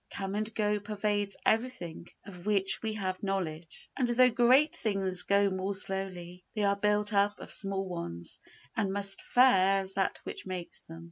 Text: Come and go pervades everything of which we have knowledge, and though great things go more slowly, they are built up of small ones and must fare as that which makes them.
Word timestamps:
Come 0.09 0.33
and 0.33 0.51
go 0.55 0.79
pervades 0.79 1.37
everything 1.45 2.07
of 2.25 2.47
which 2.47 2.81
we 2.81 2.93
have 2.93 3.21
knowledge, 3.21 3.87
and 3.95 4.07
though 4.07 4.31
great 4.31 4.75
things 4.75 5.21
go 5.21 5.51
more 5.51 5.75
slowly, 5.75 6.43
they 6.55 6.63
are 6.63 6.75
built 6.75 7.13
up 7.13 7.39
of 7.39 7.53
small 7.53 7.87
ones 7.87 8.39
and 8.75 8.91
must 8.91 9.21
fare 9.21 9.77
as 9.79 9.93
that 9.93 10.19
which 10.23 10.47
makes 10.47 10.81
them. 10.85 10.99